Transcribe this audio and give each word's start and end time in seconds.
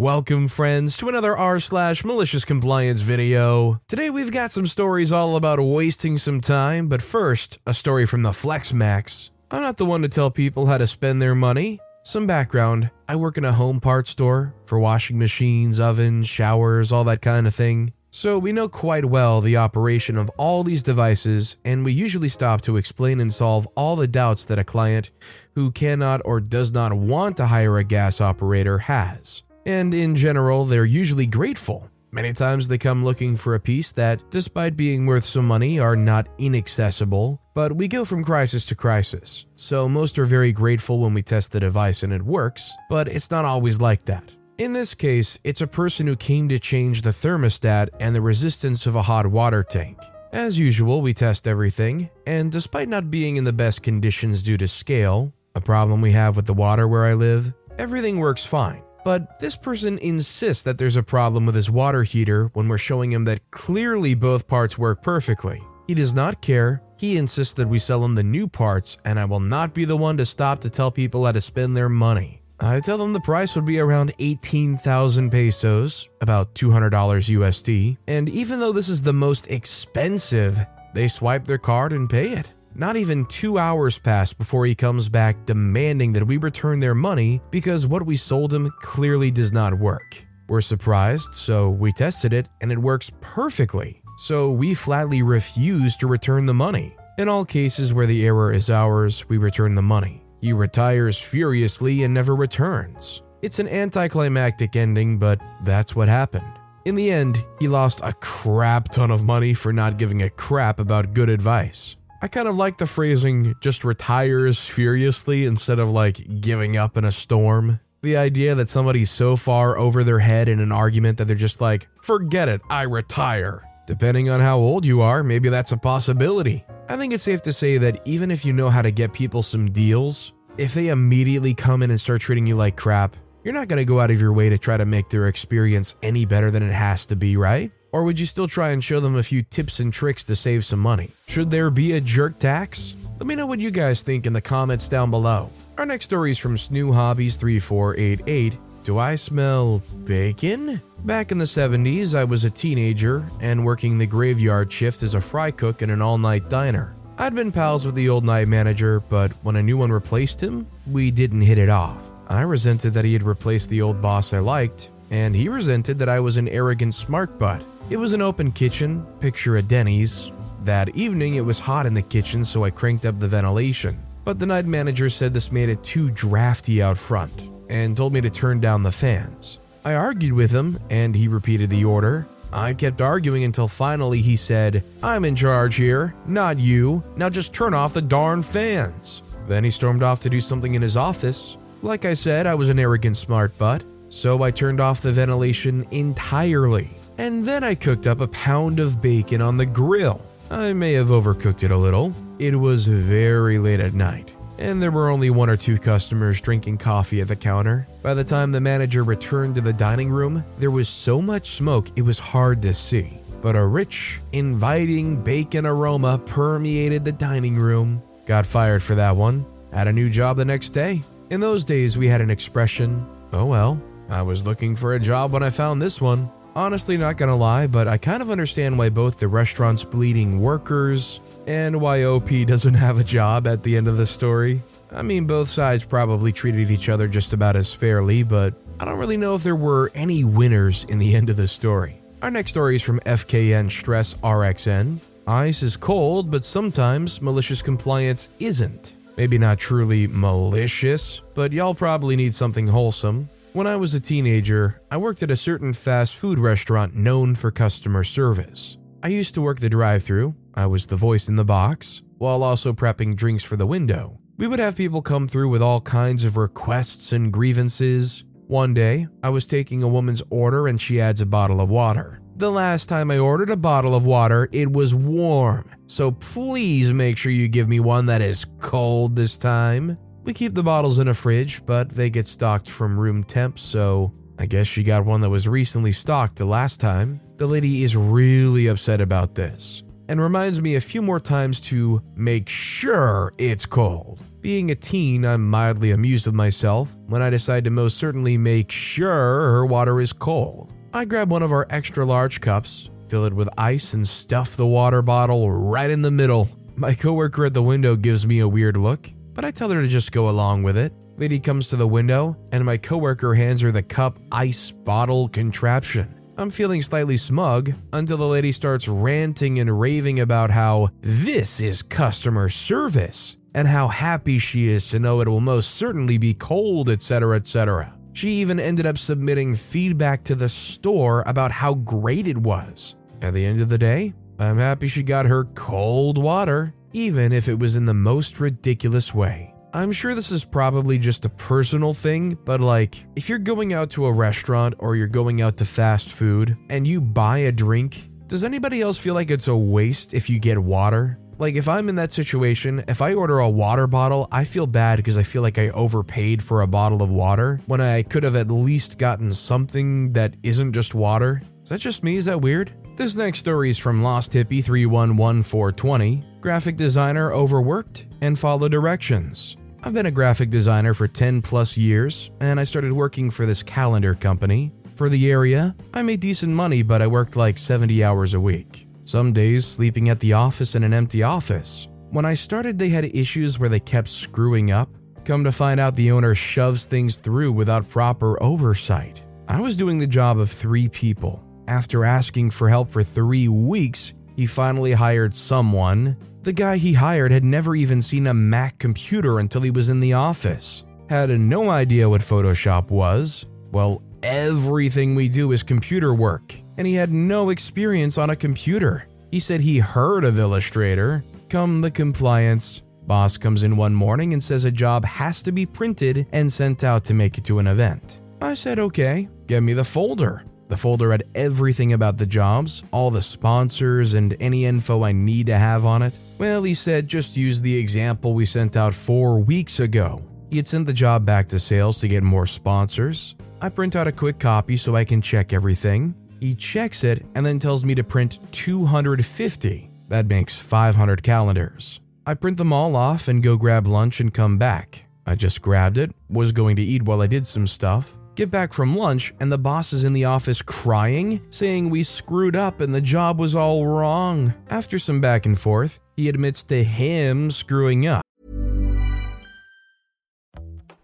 Welcome, 0.00 0.48
friends, 0.48 0.96
to 0.96 1.10
another 1.10 1.36
r 1.36 1.60
slash 1.60 2.06
malicious 2.06 2.46
compliance 2.46 3.02
video. 3.02 3.82
Today 3.86 4.08
we've 4.08 4.32
got 4.32 4.50
some 4.50 4.66
stories 4.66 5.12
all 5.12 5.36
about 5.36 5.60
wasting 5.62 6.16
some 6.16 6.40
time, 6.40 6.88
but 6.88 7.02
first, 7.02 7.58
a 7.66 7.74
story 7.74 8.06
from 8.06 8.22
the 8.22 8.32
Flex 8.32 8.72
Max. 8.72 9.30
I'm 9.50 9.60
not 9.60 9.76
the 9.76 9.84
one 9.84 10.00
to 10.00 10.08
tell 10.08 10.30
people 10.30 10.64
how 10.64 10.78
to 10.78 10.86
spend 10.86 11.20
their 11.20 11.34
money. 11.34 11.80
Some 12.02 12.26
background 12.26 12.88
I 13.08 13.16
work 13.16 13.36
in 13.36 13.44
a 13.44 13.52
home 13.52 13.78
parts 13.78 14.08
store 14.08 14.54
for 14.64 14.78
washing 14.78 15.18
machines, 15.18 15.78
ovens, 15.78 16.26
showers, 16.26 16.92
all 16.92 17.04
that 17.04 17.20
kind 17.20 17.46
of 17.46 17.54
thing. 17.54 17.92
So 18.10 18.38
we 18.38 18.52
know 18.52 18.70
quite 18.70 19.04
well 19.04 19.42
the 19.42 19.58
operation 19.58 20.16
of 20.16 20.30
all 20.38 20.64
these 20.64 20.82
devices, 20.82 21.58
and 21.62 21.84
we 21.84 21.92
usually 21.92 22.30
stop 22.30 22.62
to 22.62 22.78
explain 22.78 23.20
and 23.20 23.34
solve 23.34 23.68
all 23.76 23.96
the 23.96 24.08
doubts 24.08 24.46
that 24.46 24.58
a 24.58 24.64
client 24.64 25.10
who 25.56 25.70
cannot 25.70 26.22
or 26.24 26.40
does 26.40 26.72
not 26.72 26.94
want 26.94 27.36
to 27.36 27.48
hire 27.48 27.76
a 27.76 27.84
gas 27.84 28.18
operator 28.18 28.78
has. 28.78 29.42
And 29.66 29.92
in 29.92 30.16
general, 30.16 30.64
they're 30.64 30.84
usually 30.84 31.26
grateful. 31.26 31.90
Many 32.12 32.32
times 32.32 32.66
they 32.66 32.78
come 32.78 33.04
looking 33.04 33.36
for 33.36 33.54
a 33.54 33.60
piece 33.60 33.92
that, 33.92 34.20
despite 34.30 34.76
being 34.76 35.06
worth 35.06 35.24
some 35.24 35.46
money, 35.46 35.78
are 35.78 35.94
not 35.94 36.26
inaccessible, 36.38 37.40
but 37.54 37.72
we 37.72 37.86
go 37.86 38.04
from 38.04 38.24
crisis 38.24 38.66
to 38.66 38.74
crisis. 38.74 39.46
So 39.54 39.88
most 39.88 40.18
are 40.18 40.24
very 40.24 40.50
grateful 40.50 40.98
when 40.98 41.14
we 41.14 41.22
test 41.22 41.52
the 41.52 41.60
device 41.60 42.02
and 42.02 42.12
it 42.12 42.22
works, 42.22 42.72
but 42.88 43.06
it's 43.06 43.30
not 43.30 43.44
always 43.44 43.80
like 43.80 44.06
that. 44.06 44.32
In 44.58 44.72
this 44.72 44.94
case, 44.94 45.38
it's 45.44 45.60
a 45.60 45.68
person 45.68 46.06
who 46.06 46.16
came 46.16 46.48
to 46.48 46.58
change 46.58 47.02
the 47.02 47.10
thermostat 47.10 47.90
and 48.00 48.14
the 48.14 48.20
resistance 48.20 48.86
of 48.86 48.96
a 48.96 49.02
hot 49.02 49.26
water 49.26 49.62
tank. 49.62 49.96
As 50.32 50.58
usual, 50.58 51.02
we 51.02 51.14
test 51.14 51.46
everything, 51.46 52.10
and 52.26 52.50
despite 52.50 52.88
not 52.88 53.10
being 53.10 53.36
in 53.36 53.44
the 53.44 53.52
best 53.52 53.82
conditions 53.82 54.42
due 54.42 54.56
to 54.58 54.68
scale, 54.68 55.32
a 55.54 55.60
problem 55.60 56.00
we 56.00 56.12
have 56.12 56.36
with 56.36 56.46
the 56.46 56.54
water 56.54 56.86
where 56.88 57.06
I 57.06 57.14
live, 57.14 57.52
everything 57.78 58.18
works 58.18 58.44
fine. 58.44 58.82
But 59.04 59.38
this 59.38 59.56
person 59.56 59.98
insists 59.98 60.62
that 60.64 60.78
there's 60.78 60.96
a 60.96 61.02
problem 61.02 61.46
with 61.46 61.54
his 61.54 61.70
water 61.70 62.02
heater 62.02 62.50
when 62.52 62.68
we're 62.68 62.78
showing 62.78 63.12
him 63.12 63.24
that 63.24 63.50
clearly 63.50 64.14
both 64.14 64.46
parts 64.46 64.76
work 64.76 65.02
perfectly. 65.02 65.62
He 65.86 65.94
does 65.94 66.14
not 66.14 66.42
care. 66.42 66.82
He 66.98 67.16
insists 67.16 67.54
that 67.54 67.68
we 67.68 67.78
sell 67.78 68.04
him 68.04 68.14
the 68.14 68.22
new 68.22 68.46
parts, 68.46 68.98
and 69.04 69.18
I 69.18 69.24
will 69.24 69.40
not 69.40 69.74
be 69.74 69.84
the 69.84 69.96
one 69.96 70.18
to 70.18 70.26
stop 70.26 70.60
to 70.60 70.70
tell 70.70 70.90
people 70.90 71.24
how 71.24 71.32
to 71.32 71.40
spend 71.40 71.76
their 71.76 71.88
money. 71.88 72.42
I 72.60 72.80
tell 72.80 72.98
them 72.98 73.14
the 73.14 73.20
price 73.20 73.56
would 73.56 73.64
be 73.64 73.78
around 73.78 74.12
18,000 74.18 75.30
pesos, 75.30 76.10
about 76.20 76.54
$200 76.54 76.90
USD, 76.90 77.96
and 78.06 78.28
even 78.28 78.60
though 78.60 78.72
this 78.72 78.90
is 78.90 79.02
the 79.02 79.14
most 79.14 79.50
expensive, 79.50 80.60
they 80.92 81.08
swipe 81.08 81.46
their 81.46 81.58
card 81.58 81.94
and 81.94 82.08
pay 82.08 82.32
it. 82.32 82.52
Not 82.74 82.96
even 82.96 83.26
two 83.26 83.58
hours 83.58 83.98
pass 83.98 84.32
before 84.32 84.64
he 84.64 84.74
comes 84.74 85.08
back 85.08 85.44
demanding 85.44 86.12
that 86.12 86.26
we 86.26 86.36
return 86.36 86.80
their 86.80 86.94
money 86.94 87.40
because 87.50 87.86
what 87.86 88.06
we 88.06 88.16
sold 88.16 88.54
him 88.54 88.70
clearly 88.80 89.30
does 89.30 89.52
not 89.52 89.74
work. 89.74 90.24
We're 90.48 90.60
surprised, 90.60 91.34
so 91.34 91.70
we 91.70 91.92
tested 91.92 92.32
it 92.32 92.48
and 92.60 92.70
it 92.70 92.78
works 92.78 93.10
perfectly. 93.20 94.02
So 94.18 94.50
we 94.50 94.74
flatly 94.74 95.22
refuse 95.22 95.96
to 95.96 96.06
return 96.06 96.46
the 96.46 96.54
money. 96.54 96.96
In 97.18 97.28
all 97.28 97.44
cases 97.44 97.92
where 97.92 98.06
the 98.06 98.24
error 98.24 98.52
is 98.52 98.70
ours, 98.70 99.28
we 99.28 99.36
return 99.36 99.74
the 99.74 99.82
money. 99.82 100.24
He 100.40 100.52
retires 100.52 101.18
furiously 101.18 102.04
and 102.04 102.14
never 102.14 102.34
returns. 102.34 103.22
It's 103.42 103.58
an 103.58 103.68
anticlimactic 103.68 104.76
ending, 104.76 105.18
but 105.18 105.40
that's 105.64 105.96
what 105.96 106.08
happened. 106.08 106.52
In 106.84 106.94
the 106.94 107.10
end, 107.10 107.44
he 107.58 107.68
lost 107.68 108.00
a 108.02 108.12
crap 108.14 108.88
ton 108.90 109.10
of 109.10 109.24
money 109.24 109.54
for 109.54 109.72
not 109.72 109.98
giving 109.98 110.22
a 110.22 110.30
crap 110.30 110.78
about 110.78 111.14
good 111.14 111.28
advice. 111.28 111.96
I 112.22 112.28
kind 112.28 112.48
of 112.48 112.56
like 112.56 112.76
the 112.76 112.86
phrasing 112.86 113.54
just 113.62 113.82
retires 113.82 114.58
furiously 114.58 115.46
instead 115.46 115.78
of 115.78 115.88
like 115.90 116.40
giving 116.42 116.76
up 116.76 116.98
in 116.98 117.04
a 117.06 117.12
storm. 117.12 117.80
The 118.02 118.18
idea 118.18 118.54
that 118.56 118.68
somebody's 118.68 119.10
so 119.10 119.36
far 119.36 119.78
over 119.78 120.04
their 120.04 120.18
head 120.18 120.46
in 120.46 120.60
an 120.60 120.70
argument 120.70 121.16
that 121.16 121.26
they're 121.26 121.36
just 121.36 121.62
like, 121.62 121.88
forget 122.02 122.48
it, 122.48 122.60
I 122.68 122.82
retire. 122.82 123.64
Depending 123.86 124.28
on 124.28 124.40
how 124.40 124.58
old 124.58 124.84
you 124.84 125.00
are, 125.00 125.22
maybe 125.22 125.48
that's 125.48 125.72
a 125.72 125.78
possibility. 125.78 126.62
I 126.90 126.98
think 126.98 127.14
it's 127.14 127.24
safe 127.24 127.40
to 127.42 127.54
say 127.54 127.78
that 127.78 128.02
even 128.04 128.30
if 128.30 128.44
you 128.44 128.52
know 128.52 128.68
how 128.68 128.82
to 128.82 128.90
get 128.90 129.14
people 129.14 129.42
some 129.42 129.70
deals, 129.70 130.34
if 130.58 130.74
they 130.74 130.88
immediately 130.88 131.54
come 131.54 131.82
in 131.82 131.90
and 131.90 132.00
start 132.00 132.20
treating 132.20 132.46
you 132.46 132.54
like 132.54 132.76
crap, 132.76 133.16
you're 133.44 133.54
not 133.54 133.68
going 133.68 133.80
to 133.80 133.86
go 133.86 133.98
out 133.98 134.10
of 134.10 134.20
your 134.20 134.34
way 134.34 134.50
to 134.50 134.58
try 134.58 134.76
to 134.76 134.84
make 134.84 135.08
their 135.08 135.26
experience 135.26 135.94
any 136.02 136.26
better 136.26 136.50
than 136.50 136.62
it 136.62 136.72
has 136.72 137.06
to 137.06 137.16
be, 137.16 137.38
right? 137.38 137.72
Or 137.92 138.04
would 138.04 138.20
you 138.20 138.26
still 138.26 138.48
try 138.48 138.70
and 138.70 138.82
show 138.82 139.00
them 139.00 139.16
a 139.16 139.22
few 139.22 139.42
tips 139.42 139.80
and 139.80 139.92
tricks 139.92 140.24
to 140.24 140.36
save 140.36 140.64
some 140.64 140.78
money? 140.78 141.10
Should 141.26 141.50
there 141.50 141.70
be 141.70 141.92
a 141.92 142.00
jerk 142.00 142.38
tax? 142.38 142.94
Let 143.18 143.26
me 143.26 143.34
know 143.34 143.46
what 143.46 143.58
you 143.58 143.70
guys 143.70 144.02
think 144.02 144.26
in 144.26 144.32
the 144.32 144.40
comments 144.40 144.88
down 144.88 145.10
below. 145.10 145.50
Our 145.76 145.86
next 145.86 146.06
story 146.06 146.30
is 146.30 146.38
from 146.38 146.56
Snoo 146.56 146.94
Hobbies 146.94 147.36
3488. 147.36 148.58
Do 148.82 148.98
I 148.98 149.14
smell 149.14 149.82
bacon? 150.04 150.80
Back 151.04 151.32
in 151.32 151.38
the 151.38 151.44
70s, 151.44 152.14
I 152.14 152.24
was 152.24 152.44
a 152.44 152.50
teenager 152.50 153.28
and 153.40 153.64
working 153.64 153.98
the 153.98 154.06
graveyard 154.06 154.72
shift 154.72 155.02
as 155.02 155.14
a 155.14 155.20
fry 155.20 155.50
cook 155.50 155.82
in 155.82 155.90
an 155.90 156.00
all 156.00 156.18
night 156.18 156.48
diner. 156.48 156.94
I'd 157.18 157.34
been 157.34 157.52
pals 157.52 157.84
with 157.84 157.94
the 157.94 158.08
old 158.08 158.24
night 158.24 158.48
manager, 158.48 159.00
but 159.00 159.32
when 159.42 159.56
a 159.56 159.62
new 159.62 159.76
one 159.76 159.92
replaced 159.92 160.40
him, 160.40 160.66
we 160.90 161.10
didn't 161.10 161.42
hit 161.42 161.58
it 161.58 161.68
off. 161.68 162.10
I 162.28 162.42
resented 162.42 162.94
that 162.94 163.04
he 163.04 163.12
had 163.12 163.22
replaced 163.22 163.68
the 163.68 163.82
old 163.82 164.00
boss 164.00 164.32
I 164.32 164.38
liked, 164.38 164.90
and 165.10 165.36
he 165.36 165.48
resented 165.48 165.98
that 165.98 166.08
I 166.08 166.20
was 166.20 166.38
an 166.38 166.48
arrogant 166.48 166.94
smart 166.94 167.38
butt. 167.38 167.62
It 167.90 167.98
was 167.98 168.12
an 168.12 168.22
open 168.22 168.52
kitchen, 168.52 169.04
picture 169.18 169.56
a 169.56 169.62
Denny's. 169.62 170.30
That 170.62 170.90
evening, 170.90 171.34
it 171.34 171.44
was 171.44 171.58
hot 171.58 171.86
in 171.86 171.94
the 171.94 172.02
kitchen, 172.02 172.44
so 172.44 172.62
I 172.62 172.70
cranked 172.70 173.04
up 173.04 173.18
the 173.18 173.26
ventilation. 173.26 173.98
But 174.24 174.38
the 174.38 174.46
night 174.46 174.64
manager 174.64 175.08
said 175.08 175.34
this 175.34 175.50
made 175.50 175.68
it 175.68 175.82
too 175.82 176.08
drafty 176.08 176.80
out 176.80 176.96
front 176.96 177.48
and 177.68 177.96
told 177.96 178.12
me 178.12 178.20
to 178.20 178.30
turn 178.30 178.60
down 178.60 178.84
the 178.84 178.92
fans. 178.92 179.58
I 179.84 179.94
argued 179.94 180.34
with 180.34 180.52
him, 180.52 180.78
and 180.88 181.16
he 181.16 181.26
repeated 181.26 181.68
the 181.68 181.84
order. 181.84 182.28
I 182.52 182.74
kept 182.74 183.00
arguing 183.00 183.42
until 183.42 183.66
finally 183.66 184.22
he 184.22 184.36
said, 184.36 184.84
I'm 185.02 185.24
in 185.24 185.34
charge 185.34 185.74
here, 185.74 186.14
not 186.26 186.60
you. 186.60 187.02
Now 187.16 187.28
just 187.28 187.52
turn 187.52 187.74
off 187.74 187.94
the 187.94 188.02
darn 188.02 188.44
fans. 188.44 189.22
Then 189.48 189.64
he 189.64 189.70
stormed 189.72 190.04
off 190.04 190.20
to 190.20 190.30
do 190.30 190.40
something 190.40 190.76
in 190.76 190.82
his 190.82 190.96
office. 190.96 191.56
Like 191.82 192.04
I 192.04 192.14
said, 192.14 192.46
I 192.46 192.54
was 192.54 192.68
an 192.68 192.78
arrogant 192.78 193.16
smart 193.16 193.58
butt, 193.58 193.82
so 194.10 194.44
I 194.44 194.52
turned 194.52 194.78
off 194.78 195.00
the 195.00 195.10
ventilation 195.10 195.84
entirely 195.90 196.99
and 197.20 197.44
then 197.44 197.62
I 197.62 197.74
cooked 197.74 198.06
up 198.06 198.22
a 198.22 198.28
pound 198.28 198.80
of 198.80 199.02
bacon 199.02 199.42
on 199.42 199.58
the 199.58 199.66
grill. 199.66 200.22
I 200.50 200.72
may 200.72 200.94
have 200.94 201.08
overcooked 201.08 201.62
it 201.62 201.70
a 201.70 201.76
little. 201.76 202.14
It 202.38 202.56
was 202.56 202.86
very 202.86 203.58
late 203.58 203.78
at 203.78 203.92
night, 203.92 204.32
and 204.56 204.80
there 204.80 204.90
were 204.90 205.10
only 205.10 205.28
one 205.28 205.50
or 205.50 205.56
two 205.58 205.76
customers 205.76 206.40
drinking 206.40 206.78
coffee 206.78 207.20
at 207.20 207.28
the 207.28 207.36
counter. 207.36 207.86
By 208.00 208.14
the 208.14 208.24
time 208.24 208.52
the 208.52 208.60
manager 208.62 209.04
returned 209.04 209.54
to 209.56 209.60
the 209.60 209.72
dining 209.74 210.10
room, 210.10 210.42
there 210.56 210.70
was 210.70 210.88
so 210.88 211.20
much 211.20 211.50
smoke 211.50 211.90
it 211.94 212.02
was 212.02 212.18
hard 212.18 212.62
to 212.62 212.72
see. 212.72 213.20
But 213.42 213.54
a 213.54 213.66
rich, 213.66 214.18
inviting 214.32 215.22
bacon 215.22 215.66
aroma 215.66 216.16
permeated 216.24 217.04
the 217.04 217.12
dining 217.12 217.56
room. 217.56 218.02
Got 218.24 218.46
fired 218.46 218.82
for 218.82 218.94
that 218.94 219.14
one. 219.14 219.44
Had 219.74 219.88
a 219.88 219.92
new 219.92 220.08
job 220.08 220.38
the 220.38 220.46
next 220.46 220.70
day. 220.70 221.02
In 221.28 221.40
those 221.40 221.66
days, 221.66 221.98
we 221.98 222.08
had 222.08 222.22
an 222.22 222.30
expression 222.30 223.06
oh 223.34 223.44
well, 223.44 223.80
I 224.08 224.22
was 224.22 224.46
looking 224.46 224.74
for 224.74 224.94
a 224.94 224.98
job 224.98 225.32
when 225.32 225.42
I 225.42 225.50
found 225.50 225.82
this 225.82 226.00
one. 226.00 226.30
Honestly, 226.56 226.96
not 226.96 227.16
gonna 227.16 227.36
lie, 227.36 227.68
but 227.68 227.86
I 227.86 227.96
kind 227.96 228.22
of 228.22 228.30
understand 228.30 228.76
why 228.76 228.88
both 228.88 229.20
the 229.20 229.28
restaurant's 229.28 229.84
bleeding 229.84 230.40
workers 230.40 231.20
and 231.46 231.80
why 231.80 232.02
OP 232.02 232.28
doesn't 232.46 232.74
have 232.74 232.98
a 232.98 233.04
job 233.04 233.46
at 233.46 233.62
the 233.62 233.76
end 233.76 233.86
of 233.86 233.96
the 233.96 234.06
story. 234.06 234.62
I 234.92 235.02
mean, 235.02 235.26
both 235.26 235.48
sides 235.48 235.84
probably 235.84 236.32
treated 236.32 236.70
each 236.70 236.88
other 236.88 237.06
just 237.06 237.32
about 237.32 237.54
as 237.54 237.72
fairly, 237.72 238.24
but 238.24 238.54
I 238.80 238.84
don't 238.84 238.98
really 238.98 239.16
know 239.16 239.36
if 239.36 239.44
there 239.44 239.54
were 239.54 239.92
any 239.94 240.24
winners 240.24 240.84
in 240.88 240.98
the 240.98 241.14
end 241.14 241.30
of 241.30 241.36
the 241.36 241.46
story. 241.46 242.02
Our 242.22 242.30
next 242.30 242.50
story 242.50 242.76
is 242.76 242.82
from 242.82 242.98
FKN 243.00 243.70
Stress 243.70 244.14
RXN. 244.16 244.98
Ice 245.28 245.62
is 245.62 245.76
cold, 245.76 246.30
but 246.30 246.44
sometimes 246.44 247.22
malicious 247.22 247.62
compliance 247.62 248.28
isn't. 248.40 248.94
Maybe 249.16 249.38
not 249.38 249.58
truly 249.58 250.08
malicious, 250.08 251.20
but 251.34 251.52
y'all 251.52 251.74
probably 251.74 252.16
need 252.16 252.34
something 252.34 252.66
wholesome. 252.66 253.28
When 253.52 253.66
I 253.66 253.74
was 253.74 253.94
a 253.94 254.00
teenager, 254.00 254.80
I 254.92 254.96
worked 254.96 255.24
at 255.24 255.30
a 255.32 255.36
certain 255.36 255.72
fast 255.72 256.14
food 256.14 256.38
restaurant 256.38 256.94
known 256.94 257.34
for 257.34 257.50
customer 257.50 258.04
service. 258.04 258.78
I 259.02 259.08
used 259.08 259.34
to 259.34 259.42
work 259.42 259.58
the 259.58 259.68
drive 259.68 260.04
through, 260.04 260.36
I 260.54 260.66
was 260.66 260.86
the 260.86 260.94
voice 260.94 261.26
in 261.26 261.34
the 261.34 261.44
box, 261.44 262.00
while 262.18 262.44
also 262.44 262.72
prepping 262.72 263.16
drinks 263.16 263.42
for 263.42 263.56
the 263.56 263.66
window. 263.66 264.20
We 264.36 264.46
would 264.46 264.60
have 264.60 264.76
people 264.76 265.02
come 265.02 265.26
through 265.26 265.48
with 265.48 265.62
all 265.62 265.80
kinds 265.80 266.22
of 266.22 266.36
requests 266.36 267.12
and 267.12 267.32
grievances. 267.32 268.22
One 268.46 268.72
day, 268.72 269.08
I 269.20 269.30
was 269.30 269.46
taking 269.46 269.82
a 269.82 269.88
woman's 269.88 270.22
order 270.30 270.68
and 270.68 270.80
she 270.80 271.00
adds 271.00 271.20
a 271.20 271.26
bottle 271.26 271.60
of 271.60 271.70
water. 271.70 272.22
The 272.36 272.52
last 272.52 272.88
time 272.88 273.10
I 273.10 273.18
ordered 273.18 273.50
a 273.50 273.56
bottle 273.56 273.96
of 273.96 274.06
water, 274.06 274.48
it 274.52 274.72
was 274.72 274.94
warm, 274.94 275.68
so 275.88 276.12
please 276.12 276.92
make 276.92 277.18
sure 277.18 277.32
you 277.32 277.48
give 277.48 277.68
me 277.68 277.80
one 277.80 278.06
that 278.06 278.22
is 278.22 278.46
cold 278.60 279.16
this 279.16 279.36
time. 279.36 279.98
We 280.22 280.34
keep 280.34 280.54
the 280.54 280.62
bottles 280.62 280.98
in 280.98 281.08
a 281.08 281.14
fridge, 281.14 281.64
but 281.64 281.90
they 281.90 282.10
get 282.10 282.26
stocked 282.26 282.68
from 282.68 283.00
room 283.00 283.24
temp, 283.24 283.58
so 283.58 284.12
I 284.38 284.46
guess 284.46 284.66
she 284.66 284.82
got 284.82 285.04
one 285.04 285.22
that 285.22 285.30
was 285.30 285.48
recently 285.48 285.92
stocked 285.92 286.36
the 286.36 286.44
last 286.44 286.78
time. 286.78 287.20
The 287.36 287.46
lady 287.46 287.82
is 287.82 287.96
really 287.96 288.66
upset 288.66 289.00
about 289.00 289.34
this 289.34 289.82
and 290.08 290.20
reminds 290.20 290.60
me 290.60 290.74
a 290.74 290.80
few 290.80 291.00
more 291.00 291.20
times 291.20 291.60
to 291.60 292.02
make 292.16 292.48
sure 292.48 293.32
it's 293.38 293.64
cold. 293.64 294.22
Being 294.40 294.70
a 294.70 294.74
teen, 294.74 295.24
I'm 295.24 295.48
mildly 295.48 295.90
amused 295.90 296.26
with 296.26 296.34
myself 296.34 296.96
when 297.06 297.22
I 297.22 297.30
decide 297.30 297.64
to 297.64 297.70
most 297.70 297.96
certainly 297.96 298.36
make 298.36 298.70
sure 298.70 299.08
her 299.52 299.64
water 299.64 300.00
is 300.00 300.12
cold. 300.12 300.72
I 300.92 301.04
grab 301.04 301.30
one 301.30 301.42
of 301.42 301.52
our 301.52 301.66
extra 301.70 302.04
large 302.04 302.40
cups, 302.40 302.90
fill 303.08 303.24
it 303.24 303.32
with 303.32 303.48
ice, 303.56 303.94
and 303.94 304.06
stuff 304.06 304.56
the 304.56 304.66
water 304.66 305.00
bottle 305.02 305.50
right 305.50 305.90
in 305.90 306.02
the 306.02 306.10
middle. 306.10 306.48
My 306.74 306.94
coworker 306.94 307.44
at 307.44 307.54
the 307.54 307.62
window 307.62 307.94
gives 307.94 308.26
me 308.26 308.40
a 308.40 308.48
weird 308.48 308.76
look, 308.76 309.10
but 309.40 309.46
I 309.46 309.52
tell 309.52 309.70
her 309.70 309.80
to 309.80 309.88
just 309.88 310.12
go 310.12 310.28
along 310.28 310.64
with 310.64 310.76
it. 310.76 310.92
Lady 311.16 311.40
comes 311.40 311.68
to 311.68 311.76
the 311.76 311.88
window, 311.88 312.36
and 312.52 312.62
my 312.62 312.76
coworker 312.76 313.32
hands 313.32 313.62
her 313.62 313.72
the 313.72 313.82
cup 313.82 314.18
ice 314.30 314.70
bottle 314.70 315.28
contraption. 315.28 316.14
I'm 316.36 316.50
feeling 316.50 316.82
slightly 316.82 317.16
smug 317.16 317.72
until 317.94 318.18
the 318.18 318.28
lady 318.28 318.52
starts 318.52 318.86
ranting 318.86 319.58
and 319.58 319.80
raving 319.80 320.20
about 320.20 320.50
how 320.50 320.90
this 321.00 321.58
is 321.58 321.80
customer 321.80 322.50
service 322.50 323.38
and 323.54 323.66
how 323.66 323.88
happy 323.88 324.38
she 324.38 324.68
is 324.68 324.90
to 324.90 324.98
know 324.98 325.22
it 325.22 325.28
will 325.28 325.40
most 325.40 325.70
certainly 325.70 326.18
be 326.18 326.34
cold, 326.34 326.90
etc., 326.90 327.36
etc. 327.36 327.96
She 328.12 328.32
even 328.42 328.60
ended 328.60 328.84
up 328.84 328.98
submitting 328.98 329.54
feedback 329.54 330.22
to 330.24 330.34
the 330.34 330.50
store 330.50 331.24
about 331.26 331.50
how 331.50 331.72
great 331.72 332.28
it 332.28 332.36
was. 332.36 332.94
At 333.22 333.32
the 333.32 333.46
end 333.46 333.62
of 333.62 333.70
the 333.70 333.78
day, 333.78 334.12
I'm 334.38 334.58
happy 334.58 334.86
she 334.86 335.02
got 335.02 335.24
her 335.24 335.44
cold 335.54 336.18
water, 336.18 336.74
even 336.92 337.32
if 337.32 337.48
it 337.48 337.58
was 337.58 337.76
in 337.76 337.84
the 337.84 337.94
most 337.94 338.40
ridiculous 338.40 339.14
way. 339.14 339.54
I'm 339.72 339.92
sure 339.92 340.14
this 340.14 340.32
is 340.32 340.44
probably 340.44 340.98
just 340.98 341.24
a 341.24 341.28
personal 341.28 341.94
thing, 341.94 342.36
but 342.44 342.60
like, 342.60 343.06
if 343.14 343.28
you're 343.28 343.38
going 343.38 343.72
out 343.72 343.90
to 343.90 344.06
a 344.06 344.12
restaurant 344.12 344.74
or 344.78 344.96
you're 344.96 345.06
going 345.06 345.40
out 345.42 345.58
to 345.58 345.64
fast 345.64 346.10
food 346.10 346.56
and 346.68 346.86
you 346.86 347.00
buy 347.00 347.38
a 347.38 347.52
drink, 347.52 348.10
does 348.26 348.42
anybody 348.42 348.80
else 348.80 348.98
feel 348.98 349.14
like 349.14 349.30
it's 349.30 349.48
a 349.48 349.56
waste 349.56 350.12
if 350.12 350.28
you 350.28 350.40
get 350.40 350.58
water? 350.58 351.18
Like, 351.38 351.54
if 351.54 351.68
I'm 351.68 351.88
in 351.88 351.94
that 351.96 352.12
situation, 352.12 352.84
if 352.86 353.00
I 353.00 353.14
order 353.14 353.38
a 353.38 353.48
water 353.48 353.86
bottle, 353.86 354.28
I 354.30 354.44
feel 354.44 354.66
bad 354.66 354.96
because 354.96 355.16
I 355.16 355.22
feel 355.22 355.40
like 355.40 355.56
I 355.56 355.70
overpaid 355.70 356.42
for 356.42 356.60
a 356.60 356.66
bottle 356.66 357.02
of 357.02 357.10
water 357.10 357.60
when 357.66 357.80
I 357.80 358.02
could 358.02 358.24
have 358.24 358.36
at 358.36 358.50
least 358.50 358.98
gotten 358.98 359.32
something 359.32 360.12
that 360.12 360.36
isn't 360.42 360.72
just 360.72 360.94
water. 360.94 361.40
Is 361.62 361.70
that 361.70 361.80
just 361.80 362.04
me? 362.04 362.16
Is 362.16 362.26
that 362.26 362.42
weird? 362.42 362.72
This 362.96 363.16
next 363.16 363.38
story 363.38 363.70
is 363.70 363.78
from 363.78 364.02
Lost 364.02 364.32
Hippie 364.32 364.62
311420. 364.62 366.29
Graphic 366.40 366.76
designer 366.76 367.34
overworked 367.34 368.06
and 368.22 368.38
follow 368.38 368.66
directions. 368.66 369.58
I've 369.82 369.92
been 369.92 370.06
a 370.06 370.10
graphic 370.10 370.48
designer 370.48 370.94
for 370.94 371.06
10 371.06 371.42
plus 371.42 371.76
years, 371.76 372.30
and 372.40 372.58
I 372.58 372.64
started 372.64 372.94
working 372.94 373.30
for 373.30 373.44
this 373.44 373.62
calendar 373.62 374.14
company. 374.14 374.72
For 374.94 375.10
the 375.10 375.30
area, 375.30 375.76
I 375.92 376.00
made 376.00 376.20
decent 376.20 376.54
money, 376.54 376.82
but 376.82 377.02
I 377.02 377.06
worked 377.08 377.36
like 377.36 377.58
70 377.58 378.02
hours 378.02 378.32
a 378.32 378.40
week. 378.40 378.86
Some 379.04 379.34
days 379.34 379.66
sleeping 379.66 380.08
at 380.08 380.18
the 380.20 380.32
office 380.32 380.74
in 380.74 380.82
an 380.82 380.94
empty 380.94 381.22
office. 381.22 381.86
When 382.08 382.24
I 382.24 382.32
started, 382.32 382.78
they 382.78 382.88
had 382.88 383.04
issues 383.04 383.58
where 383.58 383.68
they 383.68 383.80
kept 383.80 384.08
screwing 384.08 384.70
up. 384.70 384.88
Come 385.26 385.44
to 385.44 385.52
find 385.52 385.78
out, 385.78 385.94
the 385.94 386.10
owner 386.10 386.34
shoves 386.34 386.86
things 386.86 387.18
through 387.18 387.52
without 387.52 387.86
proper 387.86 388.42
oversight. 388.42 389.22
I 389.46 389.60
was 389.60 389.76
doing 389.76 389.98
the 389.98 390.06
job 390.06 390.38
of 390.38 390.50
three 390.50 390.88
people. 390.88 391.44
After 391.68 392.06
asking 392.06 392.50
for 392.50 392.70
help 392.70 392.88
for 392.88 393.02
three 393.02 393.48
weeks, 393.48 394.14
he 394.36 394.46
finally 394.46 394.92
hired 394.92 395.34
someone 395.34 396.16
the 396.42 396.52
guy 396.52 396.76
he 396.76 396.92
hired 396.92 397.32
had 397.32 397.44
never 397.44 397.74
even 397.74 398.00
seen 398.00 398.26
a 398.26 398.34
Mac 398.34 398.78
computer 398.78 399.38
until 399.38 399.62
he 399.62 399.70
was 399.70 399.88
in 399.88 400.00
the 400.00 400.14
office, 400.14 400.84
had 401.08 401.30
no 401.30 401.70
idea 401.70 402.08
what 402.08 402.20
Photoshop 402.20 402.90
was. 402.90 403.46
Well, 403.72 404.02
everything 404.22 405.14
we 405.14 405.28
do 405.28 405.52
is 405.52 405.62
computer 405.62 406.14
work, 406.14 406.54
and 406.76 406.86
he 406.86 406.94
had 406.94 407.10
no 407.10 407.50
experience 407.50 408.18
on 408.18 408.30
a 408.30 408.36
computer. 408.36 409.06
He 409.30 409.38
said 409.38 409.60
he 409.60 409.78
heard 409.78 410.24
of 410.24 410.38
Illustrator. 410.38 411.24
Come 411.48 411.80
the 411.80 411.90
compliance. 411.90 412.82
Boss 413.06 413.36
comes 413.36 413.62
in 413.62 413.76
one 413.76 413.94
morning 413.94 414.32
and 414.32 414.42
says 414.42 414.64
a 414.64 414.70
job 414.70 415.04
has 415.04 415.42
to 415.42 415.52
be 415.52 415.66
printed 415.66 416.26
and 416.32 416.52
sent 416.52 416.84
out 416.84 417.04
to 417.04 417.14
make 417.14 417.38
it 417.38 417.44
to 417.44 417.58
an 417.58 417.66
event. 417.66 418.20
I 418.40 418.54
said, 418.54 418.78
okay, 418.78 419.28
give 419.46 419.62
me 419.62 419.72
the 419.72 419.84
folder. 419.84 420.44
The 420.70 420.76
folder 420.76 421.10
had 421.10 421.24
everything 421.34 421.92
about 421.92 422.16
the 422.16 422.26
jobs, 422.26 422.84
all 422.92 423.10
the 423.10 423.20
sponsors, 423.20 424.14
and 424.14 424.36
any 424.38 424.66
info 424.66 425.02
I 425.02 425.10
need 425.10 425.46
to 425.46 425.58
have 425.58 425.84
on 425.84 426.00
it. 426.00 426.14
Well, 426.38 426.62
he 426.62 426.74
said 426.74 427.08
just 427.08 427.36
use 427.36 427.60
the 427.60 427.76
example 427.76 428.34
we 428.34 428.46
sent 428.46 428.76
out 428.76 428.94
four 428.94 429.40
weeks 429.40 429.80
ago. 429.80 430.22
He 430.48 430.58
had 430.58 430.68
sent 430.68 430.86
the 430.86 430.92
job 430.92 431.26
back 431.26 431.48
to 431.48 431.58
sales 431.58 431.98
to 431.98 432.08
get 432.08 432.22
more 432.22 432.46
sponsors. 432.46 433.34
I 433.60 433.68
print 433.68 433.96
out 433.96 434.06
a 434.06 434.12
quick 434.12 434.38
copy 434.38 434.76
so 434.76 434.94
I 434.94 435.04
can 435.04 435.20
check 435.20 435.52
everything. 435.52 436.14
He 436.38 436.54
checks 436.54 437.02
it 437.02 437.26
and 437.34 437.44
then 437.44 437.58
tells 437.58 437.84
me 437.84 437.96
to 437.96 438.04
print 438.04 438.38
250. 438.52 439.90
That 440.06 440.26
makes 440.26 440.56
500 440.56 441.24
calendars. 441.24 441.98
I 442.24 442.34
print 442.34 442.58
them 442.58 442.72
all 442.72 442.94
off 442.94 443.26
and 443.26 443.42
go 443.42 443.56
grab 443.56 443.88
lunch 443.88 444.20
and 444.20 444.32
come 444.32 444.56
back. 444.56 445.02
I 445.26 445.34
just 445.34 445.62
grabbed 445.62 445.98
it, 445.98 446.12
was 446.28 446.52
going 446.52 446.76
to 446.76 446.82
eat 446.82 447.02
while 447.02 447.22
I 447.22 447.26
did 447.26 447.48
some 447.48 447.66
stuff, 447.66 448.16
Get 448.40 448.50
back 448.50 448.72
from 448.72 448.96
lunch, 448.96 449.34
and 449.38 449.52
the 449.52 449.58
boss 449.58 449.92
is 449.92 450.02
in 450.02 450.14
the 450.14 450.24
office 450.24 450.62
crying, 450.62 451.42
saying 451.50 451.90
we 451.90 452.02
screwed 452.02 452.56
up 452.56 452.80
and 452.80 452.94
the 452.94 453.02
job 453.02 453.38
was 453.38 453.54
all 453.54 453.84
wrong. 453.84 454.54
After 454.70 454.98
some 454.98 455.20
back 455.20 455.44
and 455.44 455.60
forth, 455.60 456.00
he 456.16 456.30
admits 456.30 456.62
to 456.72 456.82
him 456.82 457.50
screwing 457.50 458.06
up. 458.06 458.22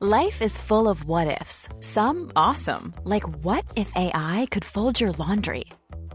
Life 0.01 0.41
is 0.41 0.57
full 0.57 0.89
of 0.89 1.05
what 1.05 1.39
ifs, 1.43 1.69
some 1.81 2.33
awesome, 2.35 2.95
like 3.05 3.29
what 3.45 3.67
if 3.77 3.93
AI 3.95 4.47
could 4.51 4.65
fold 4.65 4.99
your 4.99 5.13
laundry? 5.19 5.67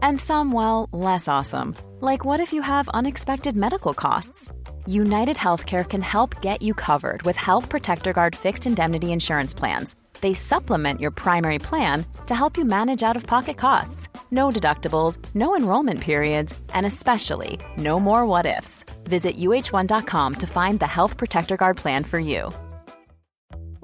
And 0.02 0.20
some, 0.20 0.50
well, 0.50 0.88
less 0.92 1.28
awesome, 1.28 1.76
like 2.00 2.24
what 2.24 2.40
if 2.40 2.52
you 2.52 2.62
have 2.62 2.88
unexpected 2.88 3.56
medical 3.56 3.94
costs? 3.94 4.50
United 4.86 5.36
Healthcare 5.36 5.88
can 5.88 6.02
help 6.02 6.42
get 6.42 6.62
you 6.62 6.74
covered 6.74 7.22
with 7.22 7.36
Health 7.36 7.68
Protector 7.68 8.12
Guard 8.12 8.34
fixed 8.34 8.66
indemnity 8.66 9.12
insurance 9.12 9.54
plans 9.54 9.94
they 10.22 10.32
supplement 10.32 11.00
your 11.00 11.10
primary 11.10 11.58
plan 11.58 12.04
to 12.26 12.34
help 12.34 12.56
you 12.56 12.64
manage 12.64 13.02
out 13.02 13.16
of 13.16 13.26
pocket 13.26 13.58
costs. 13.58 14.08
No 14.30 14.48
deductibles, 14.48 15.18
no 15.34 15.54
enrollment 15.54 16.00
periods, 16.00 16.58
and 16.72 16.86
especially 16.86 17.60
no 17.76 18.00
more 18.00 18.24
what 18.24 18.46
ifs. 18.46 18.84
Visit 19.04 19.36
uh1.com 19.36 20.34
to 20.34 20.46
find 20.46 20.80
the 20.80 20.86
Health 20.86 21.18
Protector 21.18 21.58
Guard 21.58 21.76
plan 21.76 22.04
for 22.04 22.18
you. 22.18 22.50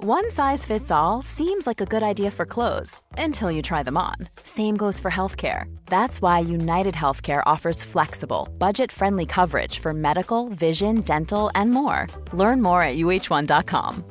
One 0.04 0.30
size 0.30 0.64
fits 0.64 0.92
all 0.92 1.22
seems 1.22 1.66
like 1.66 1.80
a 1.80 1.84
good 1.84 2.04
idea 2.04 2.30
for 2.30 2.46
clothes 2.46 3.00
until 3.16 3.50
you 3.50 3.62
try 3.62 3.82
them 3.82 3.96
on. 3.96 4.14
Same 4.44 4.76
goes 4.76 5.00
for 5.00 5.10
healthcare. 5.10 5.64
That's 5.86 6.22
why 6.22 6.38
United 6.38 6.94
Healthcare 6.94 7.42
offers 7.46 7.82
flexible, 7.82 8.48
budget 8.58 8.92
friendly 8.92 9.26
coverage 9.26 9.80
for 9.80 9.92
medical, 9.92 10.50
vision, 10.50 11.00
dental, 11.00 11.50
and 11.56 11.72
more. 11.72 12.06
Learn 12.32 12.62
more 12.62 12.80
at 12.80 12.96
uh1.com. 12.96 14.04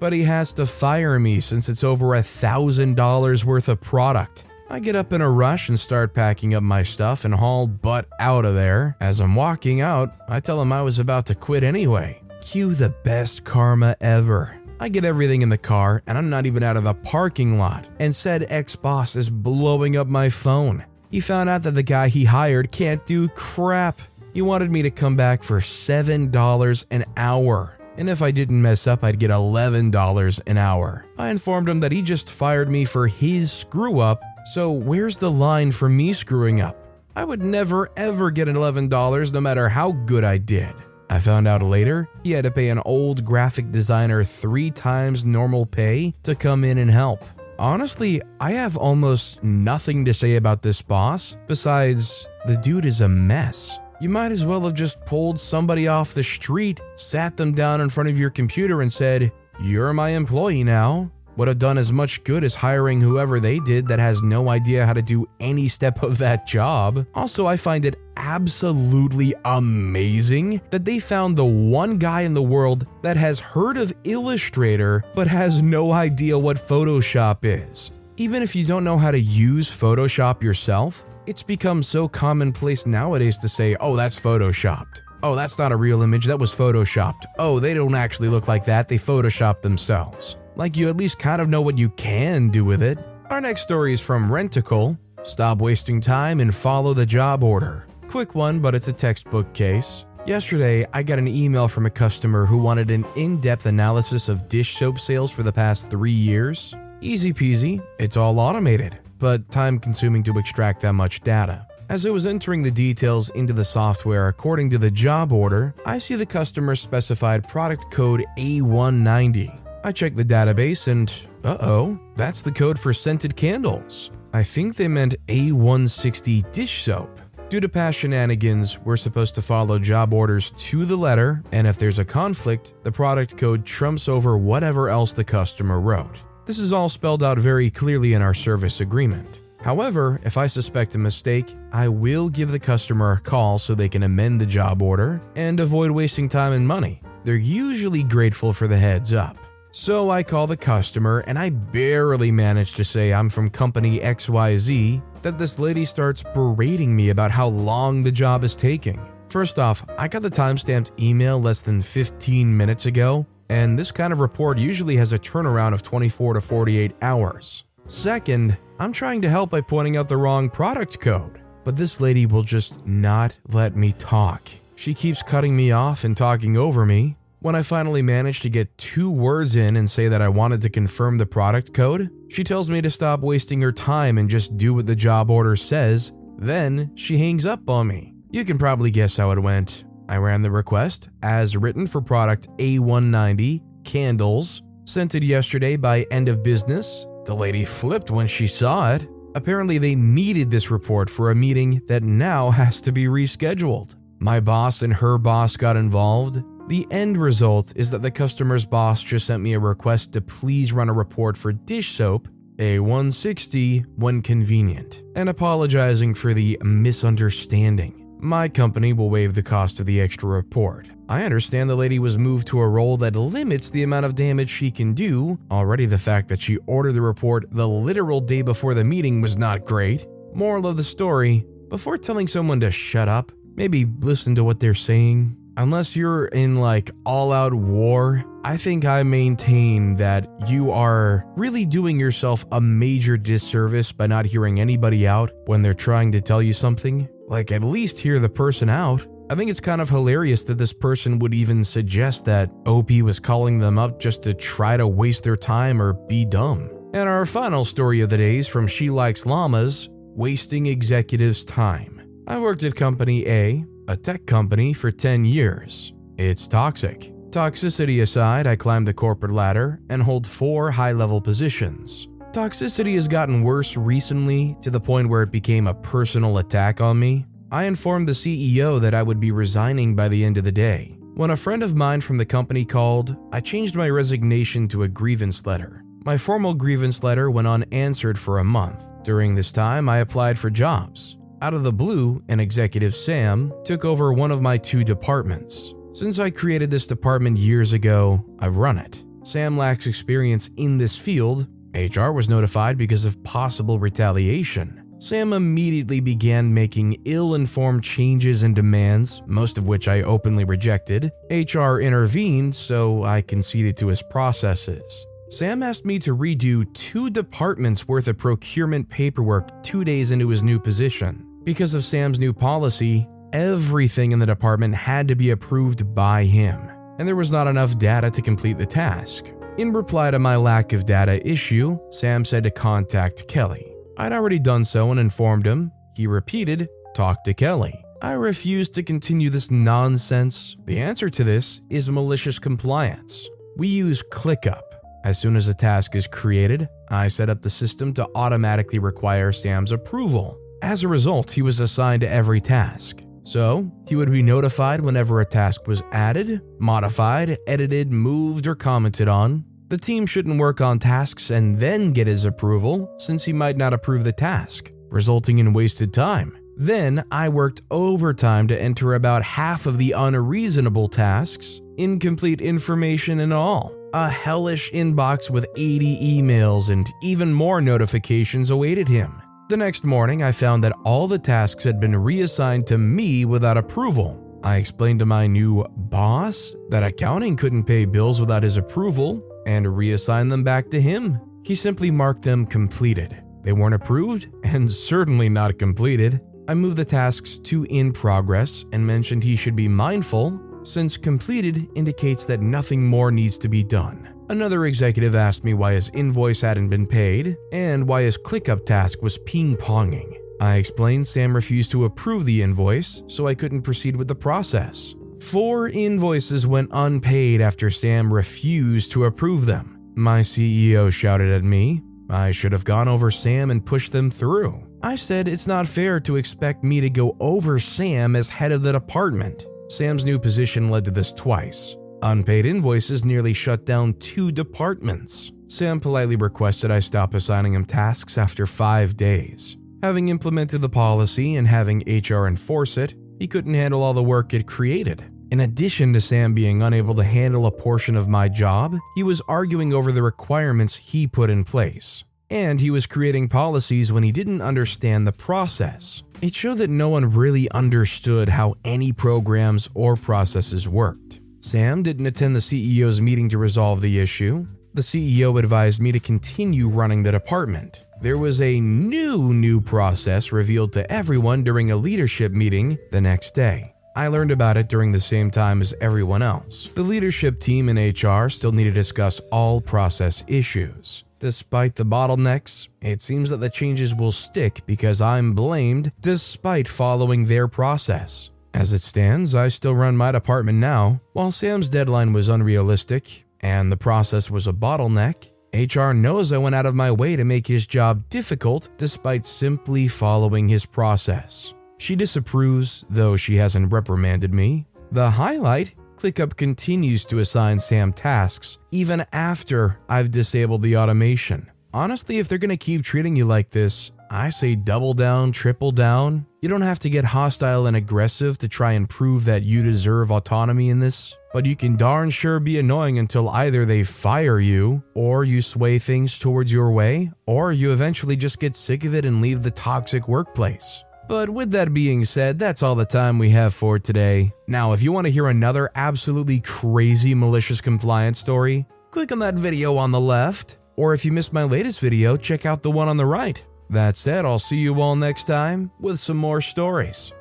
but 0.00 0.12
he 0.12 0.22
has 0.22 0.52
to 0.54 0.66
fire 0.66 1.18
me 1.18 1.38
since 1.38 1.68
it's 1.68 1.84
over 1.84 2.14
a 2.14 2.22
thousand 2.22 2.96
dollars 2.96 3.44
worth 3.44 3.68
of 3.68 3.80
product. 3.80 4.44
I 4.72 4.78
get 4.78 4.96
up 4.96 5.12
in 5.12 5.20
a 5.20 5.30
rush 5.30 5.68
and 5.68 5.78
start 5.78 6.14
packing 6.14 6.54
up 6.54 6.62
my 6.62 6.82
stuff 6.82 7.24
and 7.24 7.34
haul 7.34 7.66
butt 7.66 8.08
out 8.18 8.44
of 8.44 8.54
there. 8.54 8.96
As 9.00 9.20
I'm 9.20 9.34
walking 9.34 9.80
out, 9.80 10.14
I 10.28 10.40
tell 10.40 10.62
him 10.62 10.72
I 10.72 10.82
was 10.82 10.98
about 10.98 11.26
to 11.26 11.34
quit 11.34 11.62
anyway. 11.62 12.22
Cue 12.40 12.74
the 12.74 12.88
best 12.88 13.44
karma 13.44 13.96
ever. 14.00 14.56
I 14.78 14.88
get 14.88 15.04
everything 15.04 15.42
in 15.42 15.48
the 15.48 15.58
car 15.58 16.02
and 16.06 16.16
I'm 16.16 16.30
not 16.30 16.46
even 16.46 16.62
out 16.62 16.76
of 16.76 16.84
the 16.84 16.94
parking 16.94 17.58
lot, 17.58 17.86
and 17.98 18.16
said 18.16 18.46
ex 18.48 18.76
boss 18.76 19.16
is 19.16 19.28
blowing 19.28 19.96
up 19.96 20.06
my 20.06 20.30
phone. 20.30 20.84
He 21.10 21.20
found 21.20 21.50
out 21.50 21.64
that 21.64 21.72
the 21.72 21.82
guy 21.82 22.08
he 22.08 22.24
hired 22.24 22.70
can't 22.70 23.04
do 23.04 23.28
crap. 23.28 24.00
He 24.32 24.40
wanted 24.40 24.70
me 24.70 24.82
to 24.82 24.90
come 24.90 25.16
back 25.16 25.42
for 25.42 25.58
$7 25.58 26.86
an 26.92 27.04
hour 27.16 27.76
and 28.00 28.08
if 28.08 28.22
I 28.22 28.30
didn't 28.30 28.62
mess 28.62 28.86
up, 28.86 29.04
I'd 29.04 29.18
get 29.18 29.30
$11 29.30 30.40
an 30.46 30.56
hour. 30.56 31.04
I 31.18 31.28
informed 31.28 31.68
him 31.68 31.80
that 31.80 31.92
he 31.92 32.00
just 32.00 32.30
fired 32.30 32.70
me 32.70 32.86
for 32.86 33.06
his 33.06 33.52
screw 33.52 34.00
up, 34.00 34.22
so 34.54 34.72
where's 34.72 35.18
the 35.18 35.30
line 35.30 35.70
for 35.70 35.86
me 35.86 36.14
screwing 36.14 36.62
up? 36.62 36.78
I 37.14 37.24
would 37.24 37.42
never 37.42 37.90
ever 37.98 38.30
get 38.30 38.48
$11 38.48 39.32
no 39.34 39.40
matter 39.42 39.68
how 39.68 39.92
good 39.92 40.24
I 40.24 40.38
did. 40.38 40.74
I 41.10 41.20
found 41.20 41.46
out 41.46 41.62
later 41.62 42.08
he 42.22 42.32
had 42.32 42.44
to 42.44 42.50
pay 42.50 42.70
an 42.70 42.80
old 42.86 43.22
graphic 43.22 43.70
designer 43.70 44.24
three 44.24 44.70
times 44.70 45.26
normal 45.26 45.66
pay 45.66 46.14
to 46.22 46.34
come 46.34 46.64
in 46.64 46.78
and 46.78 46.90
help. 46.90 47.22
Honestly, 47.58 48.22
I 48.40 48.52
have 48.52 48.78
almost 48.78 49.42
nothing 49.44 50.06
to 50.06 50.14
say 50.14 50.36
about 50.36 50.62
this 50.62 50.80
boss 50.80 51.36
besides 51.46 52.26
the 52.46 52.56
dude 52.56 52.86
is 52.86 53.02
a 53.02 53.08
mess. 53.10 53.78
You 54.00 54.08
might 54.08 54.32
as 54.32 54.46
well 54.46 54.62
have 54.62 54.72
just 54.72 55.04
pulled 55.04 55.38
somebody 55.38 55.86
off 55.86 56.14
the 56.14 56.22
street, 56.22 56.80
sat 56.96 57.36
them 57.36 57.52
down 57.52 57.82
in 57.82 57.90
front 57.90 58.08
of 58.08 58.18
your 58.18 58.30
computer, 58.30 58.80
and 58.80 58.90
said, 58.90 59.30
You're 59.60 59.92
my 59.92 60.10
employee 60.10 60.64
now. 60.64 61.10
Would 61.36 61.48
have 61.48 61.58
done 61.58 61.76
as 61.76 61.92
much 61.92 62.24
good 62.24 62.42
as 62.42 62.54
hiring 62.54 63.02
whoever 63.02 63.40
they 63.40 63.60
did 63.60 63.86
that 63.88 63.98
has 63.98 64.22
no 64.22 64.48
idea 64.48 64.86
how 64.86 64.94
to 64.94 65.02
do 65.02 65.28
any 65.38 65.68
step 65.68 66.02
of 66.02 66.16
that 66.16 66.46
job. 66.46 67.06
Also, 67.14 67.46
I 67.46 67.58
find 67.58 67.84
it 67.84 67.96
absolutely 68.16 69.34
amazing 69.44 70.62
that 70.70 70.86
they 70.86 70.98
found 70.98 71.36
the 71.36 71.44
one 71.44 71.98
guy 71.98 72.22
in 72.22 72.32
the 72.32 72.42
world 72.42 72.86
that 73.02 73.18
has 73.18 73.38
heard 73.38 73.76
of 73.76 73.92
Illustrator 74.04 75.04
but 75.14 75.26
has 75.26 75.60
no 75.60 75.92
idea 75.92 76.38
what 76.38 76.56
Photoshop 76.56 77.38
is. 77.42 77.90
Even 78.16 78.42
if 78.42 78.56
you 78.56 78.64
don't 78.64 78.84
know 78.84 78.98
how 78.98 79.10
to 79.10 79.20
use 79.20 79.70
Photoshop 79.70 80.42
yourself, 80.42 81.04
it's 81.26 81.42
become 81.42 81.82
so 81.82 82.08
commonplace 82.08 82.86
nowadays 82.86 83.38
to 83.38 83.48
say, 83.48 83.76
oh, 83.80 83.96
that's 83.96 84.18
Photoshopped. 84.18 85.00
Oh, 85.22 85.34
that's 85.34 85.58
not 85.58 85.72
a 85.72 85.76
real 85.76 86.02
image, 86.02 86.26
that 86.26 86.38
was 86.38 86.54
Photoshopped. 86.54 87.24
Oh, 87.38 87.60
they 87.60 87.74
don't 87.74 87.94
actually 87.94 88.28
look 88.28 88.48
like 88.48 88.64
that, 88.64 88.88
they 88.88 88.96
Photoshopped 88.96 89.62
themselves. 89.62 90.36
Like 90.56 90.76
you 90.76 90.88
at 90.88 90.96
least 90.96 91.18
kind 91.18 91.42
of 91.42 91.48
know 91.48 91.60
what 91.60 91.78
you 91.78 91.90
can 91.90 92.48
do 92.48 92.64
with 92.64 92.82
it. 92.82 92.98
Our 93.28 93.40
next 93.40 93.62
story 93.62 93.92
is 93.92 94.00
from 94.00 94.30
Renticle. 94.30 94.98
Stop 95.22 95.58
wasting 95.58 96.00
time 96.00 96.40
and 96.40 96.54
follow 96.54 96.94
the 96.94 97.06
job 97.06 97.44
order. 97.44 97.86
Quick 98.08 98.34
one, 98.34 98.60
but 98.60 98.74
it's 98.74 98.88
a 98.88 98.92
textbook 98.92 99.52
case. 99.52 100.06
Yesterday, 100.26 100.86
I 100.92 101.02
got 101.02 101.18
an 101.18 101.28
email 101.28 101.68
from 101.68 101.86
a 101.86 101.90
customer 101.90 102.46
who 102.46 102.58
wanted 102.58 102.90
an 102.90 103.04
in 103.14 103.40
depth 103.40 103.66
analysis 103.66 104.28
of 104.28 104.48
dish 104.48 104.76
soap 104.76 104.98
sales 104.98 105.30
for 105.30 105.42
the 105.42 105.52
past 105.52 105.90
three 105.90 106.10
years. 106.10 106.74
Easy 107.00 107.32
peasy, 107.32 107.82
it's 107.98 108.16
all 108.16 108.38
automated 108.38 108.98
but 109.20 109.48
time 109.50 109.78
consuming 109.78 110.24
to 110.24 110.36
extract 110.38 110.80
that 110.80 110.94
much 110.94 111.20
data. 111.20 111.66
As 111.88 112.06
I 112.06 112.10
was 112.10 112.26
entering 112.26 112.62
the 112.62 112.70
details 112.70 113.30
into 113.30 113.52
the 113.52 113.64
software 113.64 114.28
according 114.28 114.70
to 114.70 114.78
the 114.78 114.90
job 114.90 115.32
order, 115.32 115.74
I 115.84 115.98
see 115.98 116.14
the 116.14 116.26
customer 116.26 116.74
specified 116.74 117.48
product 117.48 117.90
code 117.90 118.24
A190. 118.38 119.58
I 119.82 119.92
check 119.92 120.14
the 120.14 120.24
database 120.24 120.88
and, 120.88 121.12
uh 121.44 121.56
oh, 121.60 122.00
that's 122.16 122.42
the 122.42 122.52
code 122.52 122.78
for 122.78 122.92
scented 122.92 123.36
candles. 123.36 124.10
I 124.32 124.44
think 124.44 124.76
they 124.76 124.86
meant 124.86 125.16
A160 125.26 126.52
dish 126.52 126.84
soap. 126.84 127.20
Due 127.48 127.58
to 127.58 127.68
past 127.68 127.98
shenanigans, 127.98 128.78
we're 128.78 128.96
supposed 128.96 129.34
to 129.34 129.42
follow 129.42 129.76
job 129.76 130.14
orders 130.14 130.52
to 130.52 130.84
the 130.84 130.94
letter, 130.94 131.42
and 131.50 131.66
if 131.66 131.76
there's 131.76 131.98
a 131.98 132.04
conflict, 132.04 132.74
the 132.84 132.92
product 132.92 133.36
code 133.36 133.66
trumps 133.66 134.08
over 134.08 134.38
whatever 134.38 134.88
else 134.88 135.12
the 135.12 135.24
customer 135.24 135.80
wrote. 135.80 136.22
This 136.46 136.58
is 136.58 136.72
all 136.72 136.88
spelled 136.88 137.22
out 137.22 137.38
very 137.38 137.70
clearly 137.70 138.14
in 138.14 138.22
our 138.22 138.34
service 138.34 138.80
agreement. 138.80 139.40
However, 139.60 140.20
if 140.24 140.36
I 140.36 140.46
suspect 140.46 140.94
a 140.94 140.98
mistake, 140.98 141.54
I 141.72 141.88
will 141.88 142.30
give 142.30 142.50
the 142.50 142.58
customer 142.58 143.12
a 143.12 143.20
call 143.20 143.58
so 143.58 143.74
they 143.74 143.90
can 143.90 144.02
amend 144.02 144.40
the 144.40 144.46
job 144.46 144.80
order 144.80 145.20
and 145.36 145.60
avoid 145.60 145.90
wasting 145.90 146.28
time 146.28 146.54
and 146.54 146.66
money. 146.66 147.02
They're 147.24 147.36
usually 147.36 148.02
grateful 148.02 148.54
for 148.54 148.66
the 148.66 148.78
heads 148.78 149.12
up. 149.12 149.36
So 149.72 150.10
I 150.10 150.22
call 150.22 150.46
the 150.46 150.56
customer 150.56 151.22
and 151.26 151.38
I 151.38 151.50
barely 151.50 152.32
manage 152.32 152.74
to 152.74 152.84
say 152.84 153.12
I'm 153.12 153.28
from 153.28 153.50
company 153.50 154.00
XYZ 154.00 155.02
that 155.22 155.38
this 155.38 155.58
lady 155.58 155.84
starts 155.84 156.24
berating 156.34 156.96
me 156.96 157.10
about 157.10 157.30
how 157.30 157.48
long 157.48 158.02
the 158.02 158.10
job 158.10 158.42
is 158.42 158.56
taking. 158.56 158.98
First 159.28 159.60
off, 159.60 159.84
I 159.96 160.08
got 160.08 160.22
the 160.22 160.30
timestamped 160.30 160.98
email 160.98 161.40
less 161.40 161.62
than 161.62 161.82
15 161.82 162.56
minutes 162.56 162.86
ago, 162.86 163.26
and 163.50 163.76
this 163.76 163.90
kind 163.90 164.12
of 164.12 164.20
report 164.20 164.58
usually 164.58 164.96
has 164.96 165.12
a 165.12 165.18
turnaround 165.18 165.74
of 165.74 165.82
24 165.82 166.34
to 166.34 166.40
48 166.40 166.92
hours. 167.02 167.64
Second, 167.86 168.56
I'm 168.78 168.92
trying 168.92 169.20
to 169.22 169.28
help 169.28 169.50
by 169.50 169.60
pointing 169.60 169.96
out 169.96 170.08
the 170.08 170.16
wrong 170.16 170.48
product 170.48 171.00
code, 171.00 171.42
but 171.64 171.76
this 171.76 172.00
lady 172.00 172.26
will 172.26 172.44
just 172.44 172.86
not 172.86 173.36
let 173.48 173.74
me 173.74 173.92
talk. 173.92 174.48
She 174.76 174.94
keeps 174.94 175.20
cutting 175.20 175.56
me 175.56 175.72
off 175.72 176.04
and 176.04 176.16
talking 176.16 176.56
over 176.56 176.86
me. 176.86 177.16
When 177.40 177.56
I 177.56 177.62
finally 177.62 178.02
manage 178.02 178.40
to 178.40 178.50
get 178.50 178.78
two 178.78 179.10
words 179.10 179.56
in 179.56 179.76
and 179.76 179.90
say 179.90 180.06
that 180.06 180.22
I 180.22 180.28
wanted 180.28 180.62
to 180.62 180.68
confirm 180.68 181.18
the 181.18 181.26
product 181.26 181.74
code, 181.74 182.08
she 182.28 182.44
tells 182.44 182.70
me 182.70 182.80
to 182.82 182.90
stop 182.90 183.20
wasting 183.20 183.60
her 183.62 183.72
time 183.72 184.16
and 184.16 184.30
just 184.30 184.56
do 184.56 184.74
what 184.74 184.86
the 184.86 184.94
job 184.94 185.28
order 185.28 185.56
says. 185.56 186.12
Then 186.38 186.92
she 186.94 187.18
hangs 187.18 187.44
up 187.44 187.68
on 187.68 187.88
me. 187.88 188.14
You 188.30 188.44
can 188.44 188.58
probably 188.58 188.92
guess 188.92 189.16
how 189.16 189.32
it 189.32 189.40
went. 189.40 189.84
I 190.10 190.16
ran 190.16 190.42
the 190.42 190.50
request 190.50 191.08
as 191.22 191.56
written 191.56 191.86
for 191.86 192.00
product 192.00 192.48
A190 192.58 193.62
candles, 193.84 194.60
sent 194.84 195.14
it 195.14 195.22
yesterday 195.22 195.76
by 195.76 196.04
end 196.10 196.28
of 196.28 196.42
business. 196.42 197.06
The 197.26 197.36
lady 197.36 197.64
flipped 197.64 198.10
when 198.10 198.26
she 198.26 198.48
saw 198.48 198.92
it. 198.92 199.06
Apparently, 199.36 199.78
they 199.78 199.94
needed 199.94 200.50
this 200.50 200.68
report 200.68 201.08
for 201.08 201.30
a 201.30 201.36
meeting 201.36 201.80
that 201.86 202.02
now 202.02 202.50
has 202.60 202.80
to 202.80 202.90
be 202.90 203.04
rescheduled. 203.04 203.94
My 204.18 204.40
boss 204.40 204.82
and 204.82 204.92
her 204.94 205.16
boss 205.16 205.56
got 205.56 205.76
involved. 205.76 206.42
The 206.68 206.88
end 206.90 207.16
result 207.16 207.72
is 207.76 207.92
that 207.92 208.02
the 208.02 208.10
customer's 208.10 208.66
boss 208.66 209.04
just 209.04 209.26
sent 209.26 209.44
me 209.44 209.52
a 209.52 209.60
request 209.60 210.12
to 210.14 210.20
please 210.20 210.72
run 210.72 210.88
a 210.88 210.92
report 210.92 211.36
for 211.36 211.52
dish 211.52 211.92
soap, 211.92 212.26
A160, 212.56 213.86
when 213.94 214.22
convenient, 214.22 215.04
and 215.14 215.28
apologizing 215.28 216.14
for 216.14 216.34
the 216.34 216.58
misunderstanding. 216.64 217.99
My 218.22 218.50
company 218.50 218.92
will 218.92 219.08
waive 219.08 219.34
the 219.34 219.42
cost 219.42 219.80
of 219.80 219.86
the 219.86 219.98
extra 219.98 220.28
report. 220.28 220.90
I 221.08 221.24
understand 221.24 221.70
the 221.70 221.74
lady 221.74 221.98
was 221.98 222.18
moved 222.18 222.48
to 222.48 222.60
a 222.60 222.68
role 222.68 222.98
that 222.98 223.16
limits 223.16 223.70
the 223.70 223.82
amount 223.82 224.04
of 224.04 224.14
damage 224.14 224.50
she 224.50 224.70
can 224.70 224.92
do. 224.92 225.38
Already, 225.50 225.86
the 225.86 225.96
fact 225.96 226.28
that 226.28 226.42
she 226.42 226.58
ordered 226.66 226.92
the 226.92 227.00
report 227.00 227.46
the 227.50 227.66
literal 227.66 228.20
day 228.20 228.42
before 228.42 228.74
the 228.74 228.84
meeting 228.84 229.22
was 229.22 229.38
not 229.38 229.64
great. 229.64 230.06
Moral 230.34 230.66
of 230.66 230.76
the 230.76 230.84
story 230.84 231.46
before 231.68 231.96
telling 231.96 232.28
someone 232.28 232.60
to 232.60 232.70
shut 232.70 233.08
up, 233.08 233.32
maybe 233.54 233.86
listen 234.00 234.34
to 234.34 234.44
what 234.44 234.60
they're 234.60 234.74
saying. 234.74 235.36
Unless 235.56 235.96
you're 235.96 236.26
in 236.26 236.56
like 236.56 236.90
all 237.06 237.32
out 237.32 237.54
war, 237.54 238.22
I 238.44 238.58
think 238.58 238.84
I 238.84 239.02
maintain 239.02 239.96
that 239.96 240.28
you 240.46 240.72
are 240.72 241.24
really 241.36 241.64
doing 241.64 241.98
yourself 241.98 242.44
a 242.52 242.60
major 242.60 243.16
disservice 243.16 243.92
by 243.92 244.06
not 244.06 244.26
hearing 244.26 244.60
anybody 244.60 245.06
out 245.06 245.30
when 245.46 245.62
they're 245.62 245.74
trying 245.74 246.12
to 246.12 246.20
tell 246.20 246.42
you 246.42 246.52
something. 246.52 247.08
Like, 247.30 247.52
at 247.52 247.62
least 247.62 248.00
hear 248.00 248.18
the 248.18 248.28
person 248.28 248.68
out. 248.68 249.06
I 249.30 249.36
think 249.36 249.52
it's 249.52 249.60
kind 249.60 249.80
of 249.80 249.88
hilarious 249.88 250.42
that 250.44 250.58
this 250.58 250.72
person 250.72 251.20
would 251.20 251.32
even 251.32 251.62
suggest 251.62 252.24
that 252.24 252.50
OP 252.66 252.90
was 253.02 253.20
calling 253.20 253.60
them 253.60 253.78
up 253.78 254.00
just 254.00 254.24
to 254.24 254.34
try 254.34 254.76
to 254.76 254.88
waste 254.88 255.22
their 255.22 255.36
time 255.36 255.80
or 255.80 255.92
be 255.92 256.24
dumb. 256.24 256.68
And 256.92 257.08
our 257.08 257.24
final 257.24 257.64
story 257.64 258.00
of 258.00 258.10
the 258.10 258.18
day 258.18 258.38
is 258.38 258.48
from 258.48 258.66
She 258.66 258.90
Likes 258.90 259.26
Llamas 259.26 259.88
Wasting 259.92 260.66
Executives' 260.66 261.44
Time. 261.44 262.02
I 262.26 262.40
worked 262.40 262.64
at 262.64 262.74
Company 262.74 263.24
A, 263.28 263.64
a 263.86 263.96
tech 263.96 264.26
company, 264.26 264.72
for 264.72 264.90
10 264.90 265.24
years. 265.24 265.94
It's 266.18 266.48
toxic. 266.48 267.12
Toxicity 267.30 268.02
aside, 268.02 268.48
I 268.48 268.56
climbed 268.56 268.88
the 268.88 268.92
corporate 268.92 269.32
ladder 269.32 269.80
and 269.88 270.02
hold 270.02 270.26
four 270.26 270.72
high 270.72 270.90
level 270.90 271.20
positions. 271.20 272.08
Toxicity 272.32 272.94
has 272.94 273.08
gotten 273.08 273.42
worse 273.42 273.76
recently 273.76 274.56
to 274.62 274.70
the 274.70 274.78
point 274.78 275.08
where 275.08 275.24
it 275.24 275.32
became 275.32 275.66
a 275.66 275.74
personal 275.74 276.38
attack 276.38 276.80
on 276.80 276.96
me. 276.96 277.26
I 277.50 277.64
informed 277.64 278.08
the 278.08 278.12
CEO 278.12 278.80
that 278.80 278.94
I 278.94 279.02
would 279.02 279.18
be 279.18 279.32
resigning 279.32 279.96
by 279.96 280.06
the 280.06 280.24
end 280.24 280.36
of 280.36 280.44
the 280.44 280.52
day. 280.52 280.96
When 281.14 281.30
a 281.30 281.36
friend 281.36 281.64
of 281.64 281.74
mine 281.74 282.00
from 282.00 282.18
the 282.18 282.24
company 282.24 282.64
called, 282.64 283.16
I 283.32 283.40
changed 283.40 283.74
my 283.74 283.90
resignation 283.90 284.68
to 284.68 284.84
a 284.84 284.88
grievance 284.88 285.44
letter. 285.44 285.82
My 286.04 286.16
formal 286.16 286.54
grievance 286.54 287.02
letter 287.02 287.32
went 287.32 287.48
unanswered 287.48 288.16
for 288.16 288.38
a 288.38 288.44
month. 288.44 288.84
During 289.02 289.34
this 289.34 289.50
time, 289.50 289.88
I 289.88 289.98
applied 289.98 290.38
for 290.38 290.50
jobs. 290.50 291.16
Out 291.42 291.52
of 291.52 291.64
the 291.64 291.72
blue, 291.72 292.22
an 292.28 292.38
executive, 292.38 292.94
Sam, 292.94 293.52
took 293.64 293.84
over 293.84 294.12
one 294.12 294.30
of 294.30 294.40
my 294.40 294.56
two 294.56 294.84
departments. 294.84 295.74
Since 295.92 296.20
I 296.20 296.30
created 296.30 296.70
this 296.70 296.86
department 296.86 297.38
years 297.38 297.72
ago, 297.72 298.24
I've 298.38 298.58
run 298.58 298.78
it. 298.78 299.02
Sam 299.24 299.58
lacks 299.58 299.88
experience 299.88 300.50
in 300.56 300.78
this 300.78 300.96
field, 300.96 301.48
HR 301.74 302.10
was 302.10 302.28
notified 302.28 302.76
because 302.76 303.04
of 303.04 303.22
possible 303.22 303.78
retaliation. 303.78 304.80
Sam 304.98 305.32
immediately 305.32 306.00
began 306.00 306.52
making 306.52 307.00
ill 307.06 307.34
informed 307.34 307.82
changes 307.82 308.42
and 308.42 308.54
demands, 308.54 309.22
most 309.26 309.56
of 309.56 309.66
which 309.66 309.88
I 309.88 310.02
openly 310.02 310.44
rejected. 310.44 311.10
HR 311.30 311.80
intervened, 311.80 312.54
so 312.54 313.04
I 313.04 313.22
conceded 313.22 313.78
to 313.78 313.86
his 313.86 314.02
processes. 314.02 315.06
Sam 315.30 315.62
asked 315.62 315.86
me 315.86 315.98
to 316.00 316.14
redo 316.14 316.70
two 316.74 317.08
departments 317.08 317.88
worth 317.88 318.08
of 318.08 318.18
procurement 318.18 318.90
paperwork 318.90 319.62
two 319.62 319.84
days 319.84 320.10
into 320.10 320.28
his 320.28 320.42
new 320.42 320.58
position. 320.58 321.24
Because 321.44 321.72
of 321.72 321.84
Sam's 321.84 322.18
new 322.18 322.34
policy, 322.34 323.08
everything 323.32 324.12
in 324.12 324.18
the 324.18 324.26
department 324.26 324.74
had 324.74 325.08
to 325.08 325.14
be 325.14 325.30
approved 325.30 325.94
by 325.94 326.24
him, 326.24 326.68
and 326.98 327.08
there 327.08 327.16
was 327.16 327.32
not 327.32 327.46
enough 327.46 327.78
data 327.78 328.10
to 328.10 328.20
complete 328.20 328.58
the 328.58 328.66
task. 328.66 329.24
In 329.60 329.74
reply 329.74 330.10
to 330.10 330.18
my 330.18 330.36
lack 330.36 330.72
of 330.72 330.86
data 330.86 331.20
issue, 331.28 331.78
Sam 331.90 332.24
said 332.24 332.44
to 332.44 332.50
contact 332.50 333.28
Kelly. 333.28 333.74
I'd 333.98 334.10
already 334.10 334.38
done 334.38 334.64
so 334.64 334.90
and 334.90 334.98
informed 334.98 335.46
him. 335.46 335.70
He 335.94 336.06
repeated, 336.06 336.66
Talk 336.94 337.24
to 337.24 337.34
Kelly. 337.34 337.84
I 338.00 338.12
refuse 338.12 338.70
to 338.70 338.82
continue 338.82 339.28
this 339.28 339.50
nonsense. 339.50 340.56
The 340.64 340.78
answer 340.78 341.10
to 341.10 341.24
this 341.24 341.60
is 341.68 341.90
malicious 341.90 342.38
compliance. 342.38 343.28
We 343.58 343.68
use 343.68 344.02
ClickUp. 344.10 344.62
As 345.04 345.20
soon 345.20 345.36
as 345.36 345.46
a 345.46 345.52
task 345.52 345.94
is 345.94 346.06
created, 346.06 346.66
I 346.88 347.08
set 347.08 347.28
up 347.28 347.42
the 347.42 347.50
system 347.50 347.92
to 347.94 348.08
automatically 348.14 348.78
require 348.78 349.30
Sam's 349.30 349.72
approval. 349.72 350.40
As 350.62 350.84
a 350.84 350.88
result, 350.88 351.32
he 351.32 351.42
was 351.42 351.60
assigned 351.60 352.00
to 352.00 352.08
every 352.08 352.40
task. 352.40 353.02
So, 353.24 353.70
he 353.86 353.94
would 353.94 354.10
be 354.10 354.22
notified 354.22 354.80
whenever 354.80 355.20
a 355.20 355.26
task 355.26 355.66
was 355.66 355.82
added, 355.92 356.40
modified, 356.58 357.36
edited, 357.46 357.92
moved, 357.92 358.46
or 358.46 358.54
commented 358.54 359.06
on. 359.06 359.44
The 359.70 359.78
team 359.78 360.04
shouldn't 360.04 360.40
work 360.40 360.60
on 360.60 360.80
tasks 360.80 361.30
and 361.30 361.56
then 361.56 361.92
get 361.92 362.08
his 362.08 362.24
approval, 362.24 362.92
since 362.98 363.24
he 363.24 363.32
might 363.32 363.56
not 363.56 363.72
approve 363.72 364.02
the 364.02 364.12
task, 364.12 364.72
resulting 364.88 365.38
in 365.38 365.52
wasted 365.52 365.94
time. 365.94 366.36
Then 366.56 367.04
I 367.12 367.28
worked 367.28 367.62
overtime 367.70 368.48
to 368.48 368.60
enter 368.60 368.94
about 368.94 369.22
half 369.22 369.66
of 369.66 369.78
the 369.78 369.92
unreasonable 369.92 370.88
tasks, 370.88 371.60
incomplete 371.76 372.40
information 372.40 373.20
and 373.20 373.32
all. 373.32 373.72
A 373.94 374.10
hellish 374.10 374.72
inbox 374.72 375.30
with 375.30 375.46
80 375.56 376.20
emails 376.20 376.68
and 376.68 376.90
even 377.00 377.32
more 377.32 377.60
notifications 377.60 378.50
awaited 378.50 378.88
him. 378.88 379.22
The 379.50 379.56
next 379.56 379.84
morning, 379.84 380.20
I 380.20 380.32
found 380.32 380.64
that 380.64 380.76
all 380.84 381.06
the 381.06 381.18
tasks 381.18 381.62
had 381.62 381.78
been 381.78 381.94
reassigned 381.94 382.66
to 382.66 382.76
me 382.76 383.24
without 383.24 383.56
approval. 383.56 384.20
I 384.42 384.56
explained 384.56 384.98
to 384.98 385.06
my 385.06 385.28
new 385.28 385.64
boss 385.76 386.56
that 386.70 386.82
accounting 386.82 387.36
couldn't 387.36 387.64
pay 387.64 387.84
bills 387.84 388.20
without 388.20 388.42
his 388.42 388.56
approval 388.56 389.24
and 389.46 389.76
reassigned 389.76 390.30
them 390.30 390.44
back 390.44 390.70
to 390.70 390.80
him. 390.80 391.20
He 391.44 391.54
simply 391.54 391.90
marked 391.90 392.22
them 392.22 392.46
completed. 392.46 393.22
They 393.42 393.52
weren't 393.52 393.74
approved 393.74 394.28
and 394.44 394.70
certainly 394.90 395.28
not 395.28 395.58
completed. 395.58 396.20
I 396.48 396.54
moved 396.54 396.76
the 396.76 396.84
tasks 396.84 397.38
to 397.38 397.64
in 397.64 397.92
progress 397.92 398.64
and 398.72 398.86
mentioned 398.86 399.22
he 399.22 399.36
should 399.36 399.56
be 399.56 399.68
mindful 399.68 400.40
since 400.62 400.96
completed 400.96 401.68
indicates 401.74 402.24
that 402.26 402.40
nothing 402.40 402.84
more 402.84 403.10
needs 403.10 403.38
to 403.38 403.48
be 403.48 403.64
done. 403.64 404.08
Another 404.28 404.66
executive 404.66 405.14
asked 405.14 405.42
me 405.42 405.54
why 405.54 405.72
his 405.72 405.90
invoice 405.90 406.40
hadn't 406.40 406.68
been 406.68 406.86
paid 406.86 407.36
and 407.52 407.88
why 407.88 408.02
his 408.02 408.18
ClickUp 408.18 408.64
task 408.66 409.02
was 409.02 409.18
ping 409.18 409.56
ponging. 409.56 410.16
I 410.40 410.56
explained 410.56 411.06
Sam 411.06 411.34
refused 411.34 411.70
to 411.72 411.84
approve 411.84 412.24
the 412.24 412.42
invoice, 412.42 413.02
so 413.08 413.26
I 413.26 413.34
couldn't 413.34 413.62
proceed 413.62 413.96
with 413.96 414.08
the 414.08 414.14
process. 414.14 414.94
Four 415.20 415.68
invoices 415.68 416.46
went 416.46 416.70
unpaid 416.72 417.40
after 417.40 417.70
Sam 417.70 418.12
refused 418.12 418.92
to 418.92 419.04
approve 419.04 419.46
them. 419.46 419.78
My 419.94 420.20
CEO 420.20 420.90
shouted 420.90 421.30
at 421.30 421.44
me. 421.44 421.82
I 422.08 422.32
should 422.32 422.52
have 422.52 422.64
gone 422.64 422.88
over 422.88 423.10
Sam 423.10 423.50
and 423.50 423.64
pushed 423.64 423.92
them 423.92 424.10
through. 424.10 424.66
I 424.82 424.96
said 424.96 425.28
it's 425.28 425.46
not 425.46 425.68
fair 425.68 426.00
to 426.00 426.16
expect 426.16 426.64
me 426.64 426.80
to 426.80 426.90
go 426.90 427.16
over 427.20 427.58
Sam 427.60 428.16
as 428.16 428.30
head 428.30 428.50
of 428.50 428.62
the 428.62 428.72
department. 428.72 429.46
Sam's 429.68 430.04
new 430.04 430.18
position 430.18 430.70
led 430.70 430.84
to 430.86 430.90
this 430.90 431.12
twice. 431.12 431.76
Unpaid 432.02 432.46
invoices 432.46 433.04
nearly 433.04 433.34
shut 433.34 433.66
down 433.66 433.94
two 433.94 434.32
departments. 434.32 435.30
Sam 435.48 435.80
politely 435.80 436.16
requested 436.16 436.70
I 436.70 436.80
stop 436.80 437.14
assigning 437.14 437.54
him 437.54 437.66
tasks 437.66 438.16
after 438.16 438.46
five 438.46 438.96
days. 438.96 439.56
Having 439.82 440.08
implemented 440.08 440.62
the 440.62 440.68
policy 440.68 441.36
and 441.36 441.46
having 441.46 441.84
HR 441.86 442.26
enforce 442.26 442.76
it, 442.78 442.94
he 443.18 443.28
couldn't 443.28 443.54
handle 443.54 443.82
all 443.82 443.92
the 443.92 444.02
work 444.02 444.32
it 444.32 444.46
created. 444.46 445.04
In 445.30 445.40
addition 445.40 445.92
to 445.92 446.00
Sam 446.00 446.34
being 446.34 446.60
unable 446.60 446.94
to 446.96 447.04
handle 447.04 447.46
a 447.46 447.52
portion 447.52 447.94
of 447.94 448.08
my 448.08 448.28
job, 448.28 448.76
he 448.96 449.04
was 449.04 449.22
arguing 449.28 449.72
over 449.72 449.92
the 449.92 450.02
requirements 450.02 450.76
he 450.76 451.06
put 451.06 451.30
in 451.30 451.44
place 451.44 452.02
and 452.30 452.60
he 452.60 452.70
was 452.70 452.86
creating 452.86 453.28
policies 453.28 453.92
when 453.92 454.02
he 454.02 454.12
didn't 454.12 454.40
understand 454.40 455.06
the 455.06 455.12
process. 455.12 456.02
It 456.22 456.34
showed 456.34 456.58
that 456.58 456.70
no 456.70 456.88
one 456.88 457.12
really 457.12 457.50
understood 457.50 458.28
how 458.28 458.54
any 458.64 458.92
programs 458.92 459.68
or 459.74 459.96
processes 459.96 460.68
worked. 460.68 461.20
Sam 461.40 461.82
didn't 461.82 462.06
attend 462.06 462.36
the 462.36 462.40
CEO's 462.40 463.00
meeting 463.00 463.28
to 463.30 463.38
resolve 463.38 463.80
the 463.80 463.98
issue. 463.98 464.46
The 464.74 464.82
CEO 464.82 465.38
advised 465.38 465.80
me 465.80 465.90
to 465.90 465.98
continue 465.98 466.68
running 466.68 467.02
the 467.02 467.10
department. 467.10 467.84
There 468.00 468.18
was 468.18 468.40
a 468.40 468.60
new, 468.60 469.34
new 469.34 469.60
process 469.60 470.30
revealed 470.32 470.72
to 470.74 470.90
everyone 470.90 471.42
during 471.42 471.70
a 471.70 471.76
leadership 471.76 472.32
meeting 472.32 472.78
the 472.90 473.00
next 473.00 473.34
day. 473.34 473.74
I 474.00 474.08
learned 474.08 474.30
about 474.30 474.56
it 474.56 474.70
during 474.70 474.92
the 474.92 474.98
same 474.98 475.30
time 475.30 475.60
as 475.60 475.74
everyone 475.78 476.22
else. 476.22 476.70
The 476.74 476.82
leadership 476.82 477.38
team 477.38 477.68
in 477.68 477.76
HR 477.76 478.30
still 478.30 478.50
need 478.50 478.64
to 478.64 478.70
discuss 478.70 479.20
all 479.30 479.60
process 479.60 480.24
issues. 480.26 481.04
Despite 481.18 481.74
the 481.74 481.84
bottlenecks, 481.84 482.68
it 482.80 483.02
seems 483.02 483.28
that 483.28 483.40
the 483.40 483.50
changes 483.50 483.94
will 483.94 484.10
stick 484.10 484.62
because 484.64 485.02
I'm 485.02 485.34
blamed 485.34 485.92
despite 486.00 486.66
following 486.66 487.26
their 487.26 487.46
process. 487.46 488.30
As 488.54 488.72
it 488.72 488.80
stands, 488.80 489.34
I 489.34 489.48
still 489.48 489.74
run 489.74 489.98
my 489.98 490.12
department 490.12 490.56
now. 490.56 491.02
While 491.12 491.30
Sam's 491.30 491.68
deadline 491.68 492.14
was 492.14 492.30
unrealistic 492.30 493.26
and 493.40 493.70
the 493.70 493.76
process 493.76 494.30
was 494.30 494.46
a 494.46 494.54
bottleneck, 494.54 495.28
HR 495.52 495.92
knows 495.92 496.32
I 496.32 496.38
went 496.38 496.54
out 496.54 496.64
of 496.64 496.74
my 496.74 496.90
way 496.90 497.16
to 497.16 497.24
make 497.24 497.46
his 497.46 497.66
job 497.66 498.08
difficult 498.08 498.70
despite 498.78 499.26
simply 499.26 499.88
following 499.88 500.48
his 500.48 500.64
process. 500.64 501.52
She 501.80 501.96
disapproves, 501.96 502.84
though 502.90 503.16
she 503.16 503.36
hasn't 503.36 503.72
reprimanded 503.72 504.34
me. 504.34 504.66
The 504.92 505.12
highlight 505.12 505.74
ClickUp 505.96 506.36
continues 506.36 507.06
to 507.06 507.20
assign 507.20 507.58
Sam 507.58 507.94
tasks 507.94 508.58
even 508.70 509.06
after 509.14 509.78
I've 509.88 510.10
disabled 510.10 510.60
the 510.60 510.76
automation. 510.76 511.50
Honestly, 511.72 512.18
if 512.18 512.28
they're 512.28 512.36
going 512.36 512.50
to 512.50 512.58
keep 512.58 512.84
treating 512.84 513.16
you 513.16 513.24
like 513.24 513.48
this, 513.48 513.92
I 514.10 514.28
say 514.28 514.56
double 514.56 514.92
down, 514.92 515.32
triple 515.32 515.72
down. 515.72 516.26
You 516.42 516.50
don't 516.50 516.60
have 516.60 516.80
to 516.80 516.90
get 516.90 517.06
hostile 517.06 517.66
and 517.66 517.74
aggressive 517.74 518.36
to 518.38 518.48
try 518.48 518.72
and 518.72 518.86
prove 518.86 519.24
that 519.24 519.44
you 519.44 519.62
deserve 519.62 520.10
autonomy 520.10 520.68
in 520.68 520.80
this, 520.80 521.16
but 521.32 521.46
you 521.46 521.56
can 521.56 521.76
darn 521.76 522.10
sure 522.10 522.40
be 522.40 522.58
annoying 522.58 522.98
until 522.98 523.30
either 523.30 523.64
they 523.64 523.84
fire 523.84 524.38
you, 524.38 524.82
or 524.92 525.24
you 525.24 525.40
sway 525.40 525.78
things 525.78 526.18
towards 526.18 526.52
your 526.52 526.72
way, 526.72 527.10
or 527.24 527.52
you 527.52 527.72
eventually 527.72 528.16
just 528.16 528.38
get 528.38 528.54
sick 528.54 528.84
of 528.84 528.94
it 528.94 529.06
and 529.06 529.22
leave 529.22 529.42
the 529.42 529.50
toxic 529.50 530.08
workplace. 530.08 530.84
But 531.10 531.28
with 531.28 531.50
that 531.50 531.74
being 531.74 532.04
said, 532.04 532.38
that's 532.38 532.62
all 532.62 532.76
the 532.76 532.84
time 532.84 533.18
we 533.18 533.30
have 533.30 533.52
for 533.52 533.80
today. 533.80 534.32
Now, 534.46 534.74
if 534.74 534.80
you 534.80 534.92
want 534.92 535.08
to 535.08 535.10
hear 535.10 535.26
another 535.26 535.68
absolutely 535.74 536.38
crazy 536.38 537.16
malicious 537.16 537.60
compliance 537.60 538.20
story, 538.20 538.64
click 538.92 539.10
on 539.10 539.18
that 539.18 539.34
video 539.34 539.76
on 539.76 539.90
the 539.90 539.98
left. 539.98 540.58
Or 540.76 540.94
if 540.94 541.04
you 541.04 541.10
missed 541.10 541.32
my 541.32 541.42
latest 541.42 541.80
video, 541.80 542.16
check 542.16 542.46
out 542.46 542.62
the 542.62 542.70
one 542.70 542.86
on 542.86 542.96
the 542.96 543.06
right. 543.06 543.44
That 543.70 543.96
said, 543.96 544.24
I'll 544.24 544.38
see 544.38 544.58
you 544.58 544.80
all 544.80 544.94
next 544.94 545.24
time 545.24 545.72
with 545.80 545.98
some 545.98 546.16
more 546.16 546.40
stories. 546.40 547.12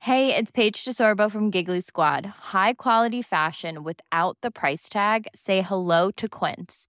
Hey, 0.00 0.34
it's 0.34 0.50
Paige 0.50 0.84
DeSorbo 0.84 1.30
from 1.30 1.50
Giggly 1.50 1.82
Squad. 1.82 2.26
High 2.50 2.72
quality 2.72 3.22
fashion 3.22 3.84
without 3.84 4.38
the 4.42 4.50
price 4.50 4.88
tag? 4.88 5.28
Say 5.36 5.62
hello 5.62 6.10
to 6.16 6.28
Quince. 6.28 6.88